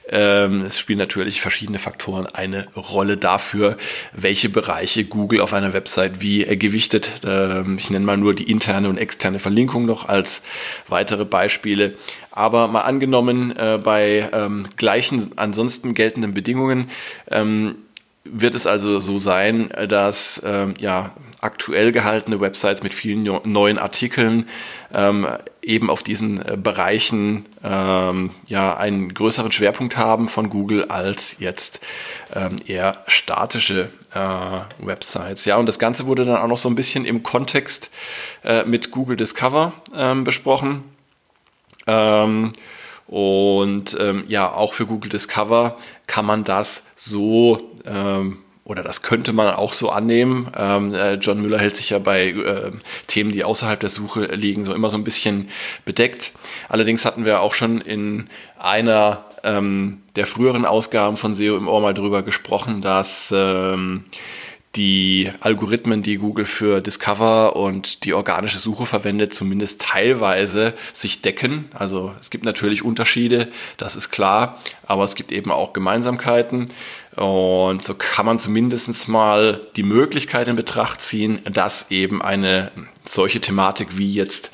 ähm, 0.08 0.62
es 0.62 0.78
spielen 0.78 0.98
natürlich 0.98 1.40
verschiedene 1.40 1.78
Faktoren 1.78 2.26
eine 2.26 2.68
Rolle 2.74 3.16
dafür, 3.16 3.78
welche 4.12 4.48
Bereiche 4.48 5.04
Google 5.04 5.40
auf 5.40 5.52
einer 5.52 5.72
Website 5.72 6.20
wie 6.20 6.44
äh, 6.44 6.56
gewichtet. 6.56 7.10
Ähm, 7.24 7.78
ich 7.78 7.90
nenne 7.90 8.04
mal 8.04 8.16
nur 8.16 8.34
die 8.34 8.50
interne 8.50 8.88
und 8.88 8.98
externe 8.98 9.38
Verlinkung 9.38 9.86
noch 9.86 10.08
als 10.08 10.42
weitere 10.88 11.24
Beispiele. 11.24 11.94
Aber 12.30 12.68
mal 12.68 12.82
angenommen, 12.82 13.56
äh, 13.56 13.78
bei 13.82 14.28
ähm, 14.32 14.68
gleichen 14.76 15.32
ansonsten 15.36 15.94
geltenden 15.94 16.34
Bedingungen 16.34 16.90
ähm, 17.30 17.76
wird 18.24 18.54
es 18.54 18.66
also 18.66 19.00
so 19.00 19.18
sein, 19.18 19.70
dass 19.88 20.40
ähm, 20.44 20.74
ja, 20.78 21.12
aktuell 21.42 21.92
gehaltene 21.92 22.40
Websites 22.40 22.82
mit 22.82 22.94
vielen 22.94 23.22
neuen 23.44 23.78
Artikeln 23.78 24.48
ähm, 24.94 25.26
eben 25.60 25.90
auf 25.90 26.02
diesen 26.02 26.40
äh, 26.40 26.56
Bereichen 26.56 27.46
ähm, 27.62 28.30
ja 28.46 28.76
einen 28.76 29.12
größeren 29.12 29.52
Schwerpunkt 29.52 29.96
haben 29.96 30.28
von 30.28 30.48
Google 30.48 30.84
als 30.84 31.36
jetzt 31.40 31.80
ähm, 32.32 32.56
eher 32.66 33.02
statische 33.08 33.90
äh, 34.14 34.86
Websites. 34.86 35.44
Ja, 35.44 35.56
und 35.56 35.66
das 35.66 35.80
Ganze 35.80 36.06
wurde 36.06 36.24
dann 36.24 36.36
auch 36.36 36.46
noch 36.46 36.58
so 36.58 36.68
ein 36.68 36.76
bisschen 36.76 37.04
im 37.04 37.22
Kontext 37.24 37.90
äh, 38.44 38.64
mit 38.64 38.92
Google 38.92 39.16
Discover 39.16 39.72
ähm, 39.94 40.24
besprochen. 40.24 40.84
Ähm, 41.88 42.52
und 43.08 43.96
ähm, 44.00 44.24
ja, 44.28 44.50
auch 44.50 44.74
für 44.74 44.86
Google 44.86 45.10
Discover 45.10 45.76
kann 46.06 46.24
man 46.24 46.44
das 46.44 46.84
so 46.96 47.70
ähm, 47.84 48.38
oder 48.64 48.82
das 48.82 49.02
könnte 49.02 49.32
man 49.32 49.52
auch 49.54 49.72
so 49.72 49.90
annehmen. 49.90 50.50
Ähm, 50.56 50.94
äh, 50.94 51.14
John 51.14 51.42
Müller 51.42 51.58
hält 51.58 51.76
sich 51.76 51.90
ja 51.90 51.98
bei 51.98 52.28
äh, 52.28 52.70
Themen, 53.08 53.32
die 53.32 53.44
außerhalb 53.44 53.80
der 53.80 53.88
Suche 53.88 54.26
liegen, 54.26 54.64
so 54.64 54.72
immer 54.72 54.88
so 54.88 54.96
ein 54.96 55.04
bisschen 55.04 55.48
bedeckt. 55.84 56.32
Allerdings 56.68 57.04
hatten 57.04 57.24
wir 57.24 57.40
auch 57.40 57.54
schon 57.54 57.80
in 57.80 58.28
einer 58.58 59.24
ähm, 59.42 60.02
der 60.14 60.26
früheren 60.26 60.64
Ausgaben 60.64 61.16
von 61.16 61.34
SEO 61.34 61.56
im 61.56 61.66
Ohr 61.66 61.80
mal 61.80 61.94
drüber 61.94 62.22
gesprochen, 62.22 62.82
dass 62.82 63.32
ähm, 63.34 64.04
die 64.76 65.30
Algorithmen, 65.40 66.02
die 66.02 66.16
Google 66.16 66.46
für 66.46 66.80
Discover 66.80 67.56
und 67.56 68.04
die 68.04 68.14
organische 68.14 68.58
Suche 68.58 68.86
verwendet, 68.86 69.34
zumindest 69.34 69.82
teilweise 69.82 70.74
sich 70.94 71.20
decken. 71.20 71.66
Also 71.74 72.14
es 72.20 72.30
gibt 72.30 72.44
natürlich 72.44 72.82
Unterschiede, 72.82 73.48
das 73.76 73.96
ist 73.96 74.10
klar, 74.10 74.60
aber 74.86 75.04
es 75.04 75.14
gibt 75.14 75.30
eben 75.30 75.50
auch 75.50 75.72
Gemeinsamkeiten. 75.74 76.70
Und 77.16 77.82
so 77.82 77.94
kann 77.94 78.24
man 78.24 78.38
zumindest 78.38 79.06
mal 79.06 79.60
die 79.76 79.82
Möglichkeit 79.82 80.48
in 80.48 80.56
Betracht 80.56 81.02
ziehen, 81.02 81.40
dass 81.44 81.90
eben 81.90 82.22
eine 82.22 82.72
solche 83.04 83.40
Thematik 83.40 83.98
wie 83.98 84.10
jetzt 84.10 84.50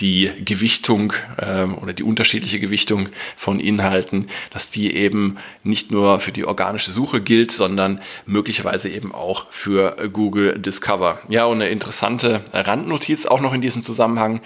die 0.00 0.30
Gewichtung 0.44 1.14
ähm, 1.38 1.78
oder 1.78 1.94
die 1.94 2.02
unterschiedliche 2.02 2.60
Gewichtung 2.60 3.08
von 3.36 3.60
Inhalten, 3.60 4.28
dass 4.50 4.68
die 4.68 4.94
eben 4.94 5.38
nicht 5.62 5.90
nur 5.90 6.20
für 6.20 6.32
die 6.32 6.44
organische 6.44 6.92
Suche 6.92 7.22
gilt, 7.22 7.50
sondern 7.50 8.02
möglicherweise 8.26 8.90
eben 8.90 9.14
auch 9.14 9.46
für 9.50 9.96
Google 10.12 10.58
Discover. 10.58 11.20
Ja, 11.28 11.46
und 11.46 11.62
eine 11.62 11.70
interessante 11.70 12.42
Randnotiz 12.52 13.24
auch 13.24 13.40
noch 13.40 13.54
in 13.54 13.62
diesem 13.62 13.84
Zusammenhang. 13.84 14.42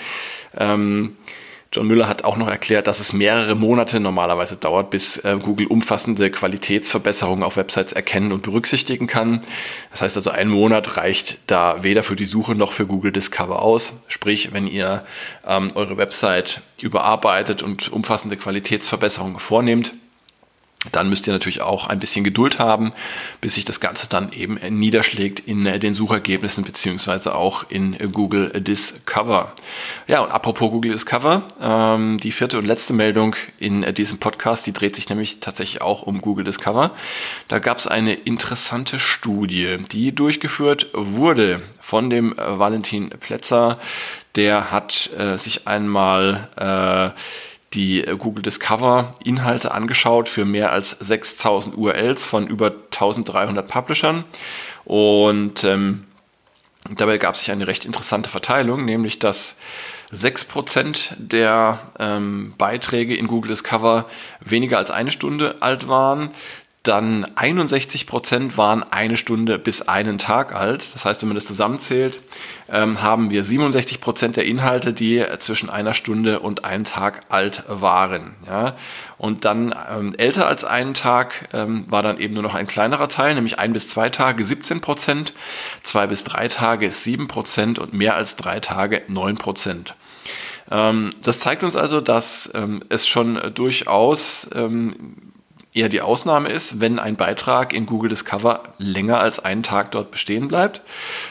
Ähm, 0.56 1.16
John 1.76 1.88
Müller 1.88 2.08
hat 2.08 2.24
auch 2.24 2.38
noch 2.38 2.48
erklärt, 2.48 2.86
dass 2.86 3.00
es 3.00 3.12
mehrere 3.12 3.54
Monate 3.54 4.00
normalerweise 4.00 4.56
dauert, 4.56 4.88
bis 4.88 5.18
äh, 5.18 5.36
Google 5.38 5.66
umfassende 5.66 6.30
Qualitätsverbesserungen 6.30 7.44
auf 7.44 7.58
Websites 7.58 7.92
erkennen 7.92 8.32
und 8.32 8.44
berücksichtigen 8.44 9.06
kann. 9.06 9.42
Das 9.90 10.00
heißt 10.00 10.16
also, 10.16 10.30
ein 10.30 10.48
Monat 10.48 10.96
reicht 10.96 11.36
da 11.46 11.82
weder 11.82 12.02
für 12.02 12.16
die 12.16 12.24
Suche 12.24 12.54
noch 12.54 12.72
für 12.72 12.86
Google 12.86 13.12
Discover 13.12 13.60
aus. 13.60 13.92
Sprich, 14.08 14.54
wenn 14.54 14.66
ihr 14.66 15.04
ähm, 15.46 15.70
eure 15.74 15.98
Website 15.98 16.62
überarbeitet 16.80 17.62
und 17.62 17.92
umfassende 17.92 18.38
Qualitätsverbesserungen 18.38 19.38
vornehmt, 19.38 19.92
dann 20.92 21.08
müsst 21.08 21.26
ihr 21.26 21.32
natürlich 21.32 21.60
auch 21.60 21.86
ein 21.86 21.98
bisschen 21.98 22.24
Geduld 22.24 22.58
haben, 22.58 22.92
bis 23.40 23.54
sich 23.54 23.64
das 23.64 23.80
Ganze 23.80 24.08
dann 24.08 24.32
eben 24.32 24.58
niederschlägt 24.78 25.40
in 25.40 25.66
äh, 25.66 25.78
den 25.78 25.94
Suchergebnissen 25.94 26.64
beziehungsweise 26.64 27.34
auch 27.34 27.64
in 27.68 27.96
Google 28.12 28.60
Discover. 28.60 29.52
Ja, 30.06 30.20
und 30.20 30.30
apropos 30.30 30.70
Google 30.70 30.92
Discover, 30.92 31.42
ähm, 31.60 32.18
die 32.18 32.32
vierte 32.32 32.58
und 32.58 32.66
letzte 32.66 32.92
Meldung 32.92 33.36
in 33.58 33.82
äh, 33.82 33.92
diesem 33.92 34.18
Podcast, 34.18 34.66
die 34.66 34.72
dreht 34.72 34.96
sich 34.96 35.08
nämlich 35.08 35.40
tatsächlich 35.40 35.82
auch 35.82 36.02
um 36.02 36.20
Google 36.20 36.44
Discover. 36.44 36.92
Da 37.48 37.58
gab 37.58 37.78
es 37.78 37.86
eine 37.86 38.14
interessante 38.14 38.98
Studie, 38.98 39.78
die 39.90 40.14
durchgeführt 40.14 40.88
wurde 40.92 41.62
von 41.80 42.10
dem 42.10 42.38
äh, 42.38 42.58
Valentin 42.58 43.10
Plätzer. 43.10 43.78
Der 44.34 44.70
hat 44.70 45.08
sich 45.36 45.66
einmal 45.66 46.48
äh, 46.56 47.18
die 47.74 48.04
äh, 48.04 48.16
Google 48.16 48.42
Discover 48.42 49.14
Inhalte 49.24 49.72
angeschaut 49.72 50.28
für 50.28 50.44
mehr 50.44 50.72
als 50.72 50.90
6000 50.90 51.76
URLs 51.76 52.24
von 52.24 52.46
über 52.46 52.66
1300 52.66 53.66
Publishern. 53.66 54.24
Und 54.84 55.64
ähm, 55.64 56.04
dabei 56.90 57.18
gab 57.18 57.36
sich 57.36 57.50
eine 57.50 57.66
recht 57.66 57.84
interessante 57.84 58.30
Verteilung, 58.30 58.84
nämlich 58.84 59.18
dass 59.18 59.56
6% 60.14 61.14
der 61.18 61.80
ähm, 61.98 62.54
Beiträge 62.56 63.16
in 63.16 63.26
Google 63.26 63.50
Discover 63.50 64.06
weniger 64.40 64.78
als 64.78 64.90
eine 64.90 65.10
Stunde 65.10 65.56
alt 65.60 65.88
waren, 65.88 66.30
dann 66.86 67.26
61 67.34 68.06
Prozent 68.06 68.56
waren 68.56 68.82
eine 68.82 69.16
Stunde 69.16 69.58
bis 69.58 69.82
einen 69.82 70.18
Tag 70.18 70.54
alt. 70.54 70.86
Das 70.94 71.04
heißt, 71.04 71.22
wenn 71.22 71.28
man 71.28 71.34
das 71.34 71.46
zusammenzählt, 71.46 72.22
ähm, 72.68 73.02
haben 73.02 73.30
wir 73.30 73.44
67 73.44 74.00
Prozent 74.00 74.36
der 74.36 74.44
Inhalte, 74.44 74.92
die 74.92 75.24
zwischen 75.40 75.70
einer 75.70 75.94
Stunde 75.94 76.40
und 76.40 76.64
einem 76.64 76.84
Tag 76.84 77.24
alt 77.28 77.64
waren. 77.68 78.36
Ja? 78.46 78.76
Und 79.18 79.44
dann 79.44 79.74
ähm, 79.90 80.14
älter 80.16 80.46
als 80.46 80.64
einen 80.64 80.94
Tag 80.94 81.48
ähm, 81.52 81.86
war 81.90 82.02
dann 82.02 82.18
eben 82.18 82.34
nur 82.34 82.42
noch 82.42 82.54
ein 82.54 82.66
kleinerer 82.66 83.08
Teil, 83.08 83.34
nämlich 83.34 83.58
ein 83.58 83.72
bis 83.72 83.88
zwei 83.88 84.08
Tage 84.08 84.44
17 84.44 84.80
Prozent, 84.80 85.32
zwei 85.82 86.06
bis 86.06 86.24
drei 86.24 86.48
Tage 86.48 86.90
7 86.90 87.28
Prozent 87.28 87.78
und 87.78 87.92
mehr 87.92 88.14
als 88.14 88.36
drei 88.36 88.60
Tage 88.60 89.02
9 89.08 89.36
Prozent. 89.36 89.94
Ähm, 90.70 91.10
das 91.22 91.40
zeigt 91.40 91.62
uns 91.62 91.76
also, 91.76 92.00
dass 92.00 92.50
ähm, 92.54 92.82
es 92.88 93.06
schon 93.06 93.40
durchaus 93.54 94.48
ähm, 94.54 95.32
eher 95.76 95.88
die 95.90 96.00
Ausnahme 96.00 96.48
ist, 96.48 96.80
wenn 96.80 96.98
ein 96.98 97.16
Beitrag 97.16 97.74
in 97.74 97.86
Google 97.86 98.08
Discover 98.08 98.62
länger 98.78 99.20
als 99.20 99.38
einen 99.38 99.62
Tag 99.62 99.90
dort 99.90 100.10
bestehen 100.10 100.48
bleibt. 100.48 100.80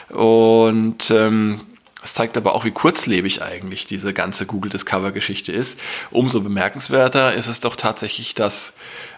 Und 0.08 1.10
ähm, 1.10 1.62
es 2.04 2.14
zeigt 2.14 2.36
aber 2.36 2.54
auch, 2.54 2.64
wie 2.64 2.70
kurzlebig 2.70 3.42
eigentlich 3.42 3.86
diese 3.86 4.12
ganze 4.12 4.46
Google 4.46 4.70
Discover-Geschichte 4.70 5.50
ist. 5.50 5.78
Umso 6.12 6.40
bemerkenswerter 6.40 7.34
ist 7.34 7.48
es 7.48 7.58
doch 7.58 7.74
tatsächlich, 7.74 8.36
dass 8.36 8.72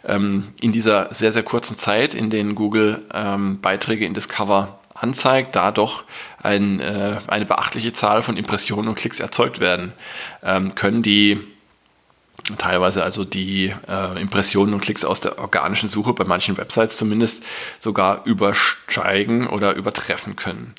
ähm, 0.06 0.48
in 0.60 0.72
dieser 0.72 1.12
sehr, 1.12 1.32
sehr 1.32 1.42
kurzen 1.42 1.76
Zeit, 1.76 2.14
in 2.14 2.30
denen 2.30 2.54
Google 2.54 3.02
ähm, 3.12 3.60
Beiträge 3.60 4.06
in 4.06 4.14
Discover 4.14 4.78
anzeigt, 4.94 5.54
da 5.54 5.70
doch 5.70 6.04
ein, 6.42 6.80
äh, 6.80 7.18
eine 7.26 7.44
beachtliche 7.44 7.92
Zahl 7.92 8.22
von 8.22 8.38
Impressionen 8.38 8.88
und 8.88 8.94
Klicks 8.94 9.20
erzeugt 9.20 9.60
werden 9.60 9.92
ähm, 10.42 10.74
können, 10.74 11.02
die 11.02 11.38
teilweise 12.56 13.02
also 13.02 13.24
die 13.24 13.74
äh, 13.88 14.20
Impressionen 14.20 14.74
und 14.74 14.80
Klicks 14.80 15.04
aus 15.04 15.20
der 15.20 15.38
organischen 15.38 15.88
Suche 15.88 16.12
bei 16.12 16.24
manchen 16.24 16.56
Websites 16.56 16.96
zumindest 16.96 17.42
sogar 17.80 18.24
übersteigen 18.24 19.46
oder 19.48 19.74
übertreffen 19.74 20.36
können. 20.36 20.74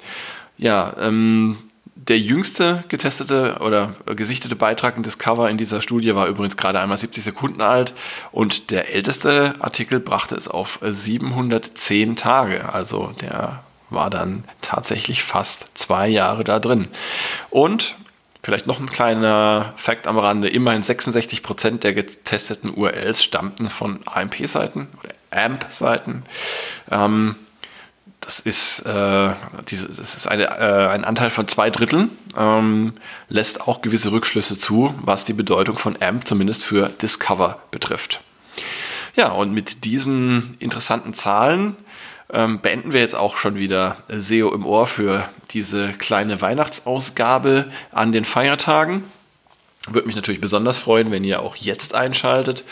Ja, 0.58 0.96
ähm, 1.00 1.58
der 1.96 2.18
jüngste 2.18 2.86
getestete 2.88 3.58
oder 3.60 3.94
gesichtete 4.06 4.56
Beitrag 4.56 4.96
in 4.96 5.04
Discover 5.04 5.50
in 5.50 5.58
dieser 5.58 5.82
Studie 5.82 6.16
war 6.16 6.28
übrigens 6.28 6.56
gerade 6.56 6.80
einmal 6.80 6.98
70 6.98 7.24
Sekunden 7.24 7.62
alt 7.62 7.94
und 8.32 8.72
der 8.72 8.94
älteste 8.94 9.56
Artikel 9.60 10.00
brachte 10.00 10.36
es 10.36 10.48
auf 10.48 10.80
710 10.82 12.16
Tage. 12.16 12.72
Also 12.72 13.13
der 13.20 13.63
war 13.89 14.10
dann 14.10 14.46
tatsächlich 14.62 15.24
fast 15.24 15.66
zwei 15.74 16.08
Jahre 16.08 16.44
da 16.44 16.60
drin. 16.60 16.88
Und 17.50 17.96
Vielleicht 18.41 18.67
noch 18.67 18.79
ein 18.79 18.89
kleiner 18.89 19.74
Fakt 19.75 20.08
am 20.08 20.17
Rande. 20.17 20.50
Immerhin 20.50 20.84
66% 20.84 21.79
der 21.79 21.93
getesteten 21.93 22.74
URLs 22.74 23.22
stammten 23.24 23.69
von 23.69 24.00
AMP-Seiten 24.05 24.88
oder 25.00 25.13
AMP-Seiten. 25.31 26.24
Ähm, 26.89 27.36
das 28.22 28.39
ist, 28.39 28.79
äh, 28.81 28.84
das 28.86 29.72
ist 29.72 30.27
eine, 30.27 30.46
äh, 30.46 30.88
ein 30.89 31.03
Anteil 31.03 31.29
von 31.31 31.48
zwei 31.48 31.69
Dritteln, 31.69 32.12
ähm, 32.38 32.93
lässt 33.27 33.62
auch 33.62 33.81
gewisse 33.81 34.12
Rückschlüsse 34.12 34.58
zu, 34.58 34.93
was 35.01 35.25
die 35.25 35.34
Bedeutung 35.34 35.77
von 35.77 36.01
AMP 36.01 36.27
zumindest 36.27 36.63
für 36.63 36.89
Discover 36.89 37.60
betrifft. 37.72 38.22
Ja, 39.15 39.29
und 39.31 39.53
mit 39.53 39.84
diesen 39.84 40.55
interessanten 40.60 41.13
Zahlen 41.13 41.75
ähm, 42.31 42.60
beenden 42.62 42.93
wir 42.93 43.01
jetzt 43.01 43.15
auch 43.15 43.38
schon 43.38 43.55
wieder 43.55 43.98
SEO 44.10 44.53
im 44.53 44.65
Ohr 44.65 44.88
für 44.88 45.27
diese 45.51 45.94
kleine 45.94 46.41
Weihnachtsausgabe 46.41 47.72
an 47.91 48.12
den 48.12 48.26
Feiertagen. 48.26 49.04
Würde 49.88 50.08
mich 50.08 50.15
natürlich 50.15 50.41
besonders 50.41 50.78
freuen, 50.78 51.10
wenn 51.10 51.23
ihr 51.23 51.41
auch 51.41 51.56
jetzt 51.56 51.95
einschaltet 51.95 52.65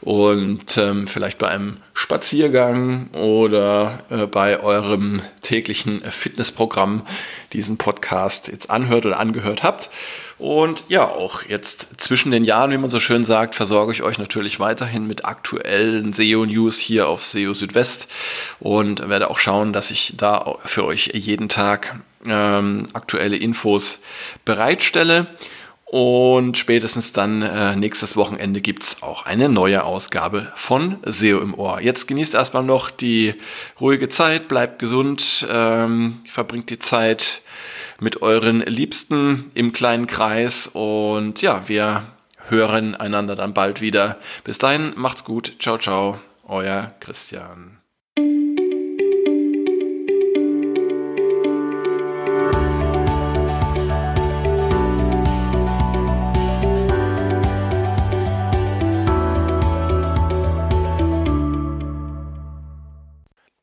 und 0.00 0.78
ähm, 0.78 1.08
vielleicht 1.08 1.38
bei 1.38 1.48
einem 1.48 1.78
Spaziergang 1.92 3.10
oder 3.10 4.04
äh, 4.10 4.26
bei 4.26 4.60
eurem 4.60 5.22
täglichen 5.42 6.02
Fitnessprogramm 6.10 7.04
diesen 7.52 7.78
Podcast 7.78 8.46
jetzt 8.46 8.70
anhört 8.70 9.04
oder 9.04 9.18
angehört 9.18 9.64
habt. 9.64 9.90
Und 10.38 10.84
ja, 10.88 11.08
auch 11.08 11.42
jetzt 11.44 12.00
zwischen 12.00 12.32
den 12.32 12.44
Jahren, 12.44 12.70
wie 12.70 12.76
man 12.76 12.90
so 12.90 13.00
schön 13.00 13.24
sagt, 13.24 13.54
versorge 13.54 13.92
ich 13.92 14.02
euch 14.02 14.18
natürlich 14.18 14.58
weiterhin 14.58 15.06
mit 15.06 15.24
aktuellen 15.24 16.12
SEO-News 16.12 16.78
hier 16.78 17.08
auf 17.08 17.24
SEO 17.24 17.54
Südwest 17.54 18.08
und 18.58 19.08
werde 19.08 19.30
auch 19.30 19.38
schauen, 19.38 19.72
dass 19.72 19.90
ich 19.90 20.14
da 20.16 20.56
für 20.64 20.84
euch 20.84 21.10
jeden 21.14 21.48
Tag 21.48 22.00
ähm, 22.24 22.88
aktuelle 22.92 23.36
Infos 23.36 24.00
bereitstelle. 24.44 25.26
Und 25.92 26.56
spätestens 26.56 27.12
dann 27.12 27.42
äh, 27.42 27.76
nächstes 27.76 28.16
Wochenende 28.16 28.62
gibt 28.62 28.82
es 28.82 29.02
auch 29.02 29.26
eine 29.26 29.50
neue 29.50 29.84
Ausgabe 29.84 30.50
von 30.54 30.96
SEO 31.04 31.40
im 31.40 31.52
Ohr. 31.52 31.82
Jetzt 31.82 32.08
genießt 32.08 32.32
erstmal 32.32 32.62
noch 32.62 32.90
die 32.90 33.34
ruhige 33.78 34.08
Zeit, 34.08 34.48
bleibt 34.48 34.78
gesund, 34.78 35.46
ähm, 35.52 36.20
verbringt 36.30 36.70
die 36.70 36.78
Zeit 36.78 37.42
mit 38.00 38.22
euren 38.22 38.60
Liebsten 38.60 39.50
im 39.52 39.74
kleinen 39.74 40.06
Kreis 40.06 40.66
und 40.66 41.42
ja, 41.42 41.64
wir 41.66 42.04
hören 42.48 42.94
einander 42.94 43.36
dann 43.36 43.52
bald 43.52 43.82
wieder. 43.82 44.16
Bis 44.44 44.56
dahin, 44.56 44.94
macht's 44.96 45.24
gut. 45.24 45.56
Ciao, 45.58 45.76
ciao. 45.76 46.18
Euer 46.48 46.94
Christian. 47.00 47.81